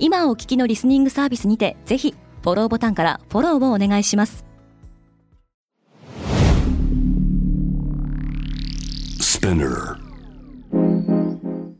[0.00, 4.44] 今お聞きのリスニングサービスにてぜひフォローボタンからフォローをお願いします。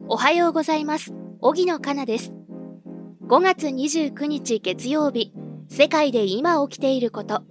[0.08, 1.12] おはようございます。
[1.40, 2.32] 荻野かなです。
[3.26, 5.32] 5月29日月曜日
[5.68, 7.42] 世界で今起きていること。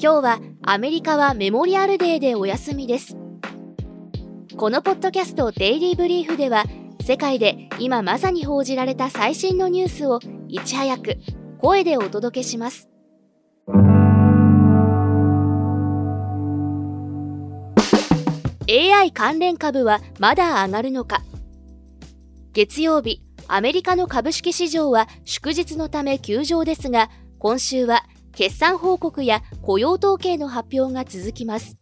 [0.00, 3.16] 今日はアメリカはメモリアルデーでお休みです。
[4.56, 6.64] このポッドキャストデイリーブリーフでは
[7.04, 11.18] 世界で今まさに報じられた最新のニュースをいち早く
[11.58, 12.88] 声でお届けします。
[18.70, 21.22] AI 関連株はまだ上がるのか。
[22.54, 31.76] 月曜日アメリカの株式市場は祝日のため休場ですが今週は決算報告や雇用統計の発表が続きます。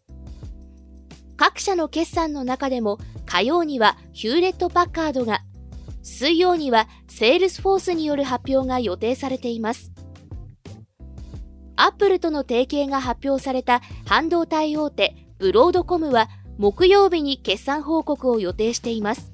[1.36, 5.42] 各社の決算の中でも火曜にはヒューレット・パッカードが
[6.02, 9.92] 水曜にはセールスフォースによる発表が予定されています。
[11.76, 19.32] アップルとの提携が発表された半導体大手ブロードコムは木曜日に決算報告を予定しています。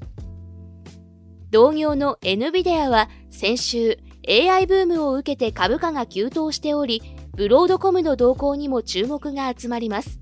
[1.51, 7.03] 同業の NVIDIA は先週 AI ブームを受けて株価が急騰しており
[7.35, 10.21] ブロードコムの動向にも注目が集まります。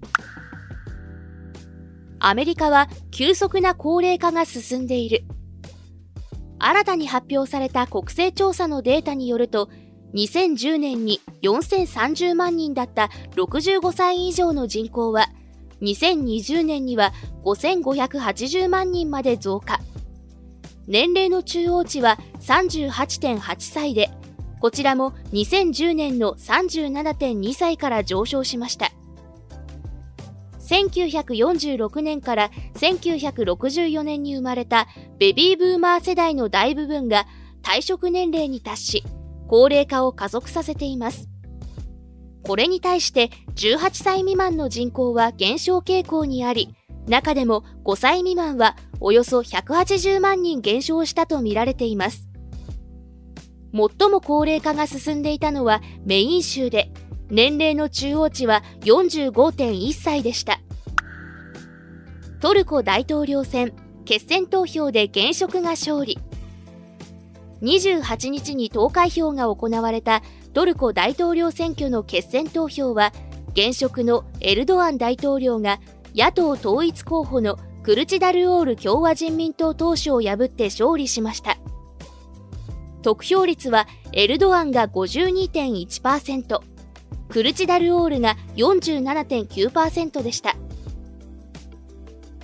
[2.18, 5.24] アメリカは急速な高齢化が進んでいる。
[6.58, 9.68] 新たに発表された国勢調査のデータによると
[10.14, 15.26] 2010年に4030万人だった65歳以上の人口は
[15.82, 17.12] 2020年には
[17.44, 19.80] 5580万人まで増加。
[20.86, 24.08] 年齢の中央値は38.8歳で
[24.60, 28.90] こちらも2010年の37.2歳から上昇しました。
[30.66, 34.88] 1946年から1964年に生まれた
[35.18, 37.26] ベビーブーマー世代の大部分が
[37.62, 39.04] 退職年齢に達し
[39.48, 41.28] 高齢化を加速させています。
[42.42, 46.76] これに対して18歳未満の人口は減少傾向にあり
[47.08, 52.26] 中でも5歳未満はおよそ180万人減少したとみられています。
[53.72, 56.90] 最も高齢化が進んでいたのはメイン州で
[57.30, 60.60] 年齢の中央値は45.1歳でした。
[62.40, 63.72] トルコ大統領選
[64.04, 66.18] 決選投票で現職が勝利。
[67.62, 70.22] 28日に投開票が行われた
[70.52, 73.12] トルコ大統領選挙の決選投票は
[73.52, 75.80] 現職のエルドアン大統領が
[76.14, 81.56] 野党統一候補のクルチダルオール共和人民党党首を破って勝利しました。
[83.02, 86.75] 得票率はエルドアンが52.1%
[87.36, 90.56] クルチダルオールが47.9%でした。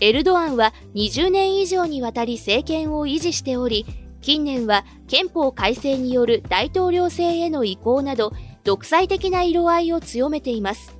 [0.00, 3.86] エルドアンは20年以上にわたり政権を維持しており
[4.20, 8.32] 近年は憲法改正による大統領制への移行など
[8.64, 10.94] 独裁的な色合いを強めています。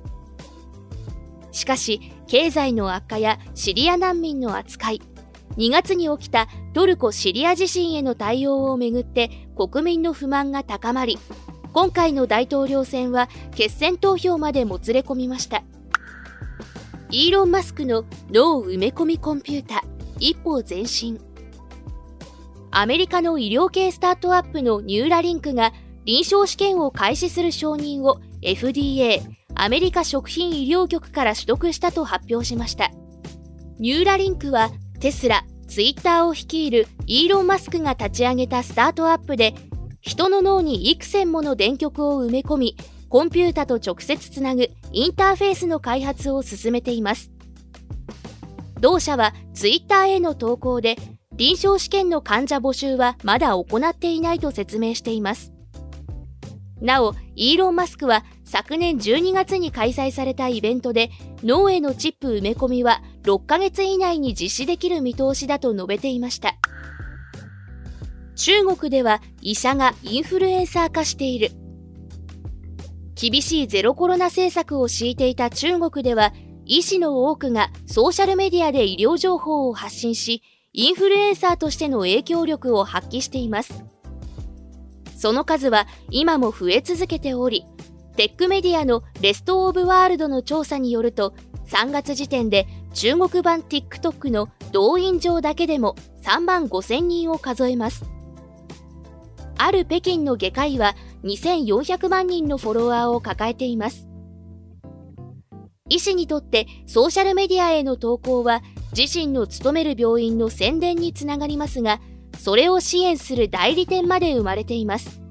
[1.51, 5.01] しかし経済の悪化やシリア難民の扱い
[5.57, 11.19] 2月に起きたトルコ・シリア地震への対応をめぐって国民の不満が高まり
[11.73, 15.63] 今回の大統領選は決選投票までもつれ込みました。
[17.09, 19.83] イーロン・マスクの脳埋め込みコンピュータ
[20.19, 21.19] 一歩前進。
[22.69, 25.73] アメリカの医療系スタートアップのニューラリンクが
[26.05, 29.21] 臨床試験を開始する承認を FDA
[29.55, 32.91] アメリカ食品医療局から取得したと発表しました。
[33.79, 34.69] ニューラリンクは
[34.99, 39.55] テスラツイッターを率いるイーロン・マスクが立ち上げたスタートアップで
[40.03, 47.31] 人の脳に幾千もの電極を埋め込み、コンピュータと直接つなぐインターフェースの開発を進めています。
[48.81, 50.97] 同社はツイッターへの投稿で、
[51.37, 55.53] 臨床試験の患者募集はまだ行っていないと説明しています。
[56.81, 61.11] なお、イーロン・マスクは昨年12月に開催されたイベントで
[61.45, 66.57] 脳へのチップ埋め込みは6ヶ月以内に実施できる見通しだと述べていました。
[68.35, 71.51] 中国では医者がインフルエンサー化している。
[73.15, 76.33] 厳しいゼロコロナ政策を敷いていた中国では、
[76.65, 80.41] 医師の多くがソーシャルメディアで医療情報を発信し、
[80.73, 83.83] インフルエンサーとしての影響力を発揮しています。
[85.15, 87.65] その数は今も増え続けており、
[88.15, 91.33] テックメディアのレスト・オブ・ワールドの調査によると、
[91.67, 98.03] 3月時点で中国版 TikTok の動員上だけでも3万5000人を数えます。
[99.57, 104.07] ある北京の外科医は2400万人のフォロワーを抱えています。
[105.89, 108.61] 医師にとってソーシャルメディアへの投稿は
[108.97, 111.99] 自身の勤める病院の宣伝につながりますが、
[112.39, 115.21] それを支援する代理店まで生まれています。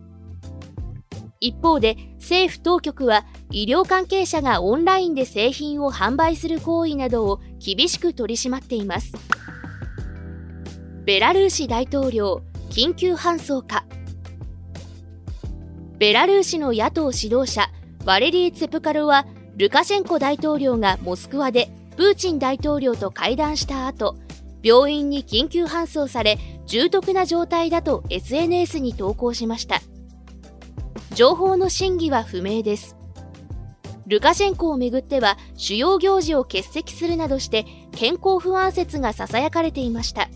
[1.41, 9.13] 一方で政府当局は医療関係者がオンラインで製品を販売する行為などを厳しく取り締まっています。
[11.05, 13.85] ベラルーシ大統領緊急搬送か
[16.03, 17.71] ベラルーシの野党指導者
[18.05, 24.17] ワレリー・ツェプカルはルカシェンコ大統領がモスクワでプーチン大統領と会談した後
[24.65, 29.81] 病院に緊急搬送され重篤な状態だと SNS に投稿しました。
[31.15, 32.97] 情報の真偽は不明です。
[34.09, 40.29] ルカシェンコをめぐっては主要行事を欠席するなどして健康不安説がささやかれていました。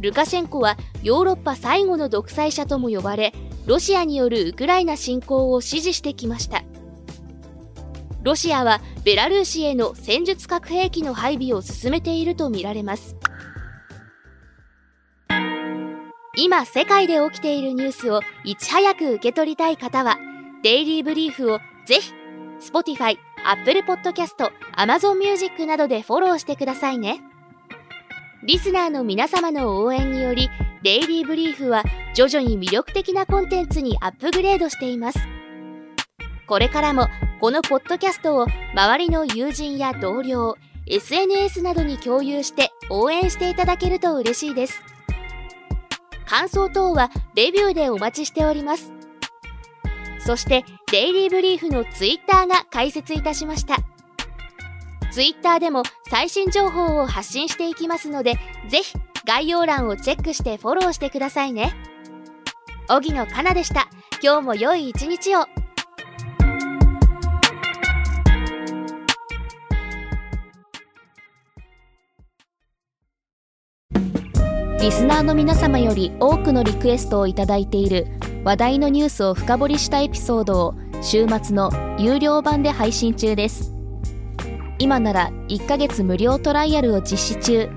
[0.00, 3.32] ルカシェンコはヨーロッパ最後の独裁者とも呼ばれ
[3.66, 6.62] ロシアによるウクライナ侵攻を支持してきました。
[8.22, 13.16] ロシアはベラルーシへの戦術核兵器の配備を進めているとみられます。
[16.36, 20.18] 今世界で起きているニュースをいち早く受け取りたい方は
[20.62, 22.12] デイリーブリーフをぜひ
[22.60, 27.20] Spotify、Apple Podcast、Amazon Music などでフォローしてくださいね。
[28.44, 30.50] リスナーの皆様の応援により
[30.82, 31.82] デイリーブリーフは
[32.16, 35.18] 徐々に魅力的なコンテンツにアップグレードしています。
[36.46, 37.08] これからも
[37.42, 44.80] このポッドキャストを周りの友人や同僚 SNS などに共有して応援していただけると嬉しいです。
[46.24, 48.94] 感想等はレビューでお待ちしております。
[50.18, 53.76] そしてデイリーブリーフのツイッターが開設いたしました。
[55.12, 58.34] ツイッターでも最新情報を発信していきますので
[58.68, 58.94] ぜひ
[59.26, 61.74] 概要欄をチェックしてフォローしてくださいね。
[62.88, 63.88] 荻野かなでした。
[64.22, 65.44] 今日も良い一日を。
[74.80, 78.06] リスナーの皆様より多くのリクエストをいただいている
[78.44, 83.72] 話題のニュースを深掘りしたエピソードを週末の有料版で配信中です。
[84.78, 87.68] 今なら1ヶ月無料トライアルを実施中。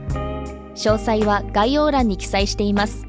[0.75, 3.08] 詳細は概要欄に記載しています。